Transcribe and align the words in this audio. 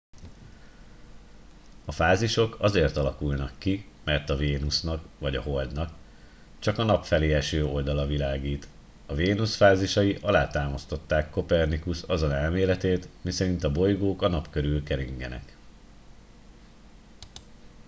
a 1.85 1.91
fázisok 1.91 2.57
azért 2.59 2.97
alakulnak 2.97 3.53
ki 3.57 3.85
mert 4.03 4.29
a 4.29 4.35
vénusznak 4.35 5.05
vagy 5.19 5.35
a 5.35 5.41
holdnak 5.41 5.95
csak 6.59 6.77
a 6.77 6.83
nap 6.83 7.05
felé 7.05 7.33
eső 7.33 7.65
oldala 7.65 8.05
világít. 8.07 8.67
a 9.05 9.13
vénusz 9.15 9.55
fázisai 9.55 10.15
alátámasztották 10.21 11.29
kopernikusz 11.29 12.03
azon 12.07 12.31
elméletét 12.31 13.07
miszerint 13.21 13.63
a 13.63 13.71
bolygók 13.71 14.21
a 14.21 14.27
nap 14.27 14.49
körül 14.49 14.83
keringenek 14.83 15.55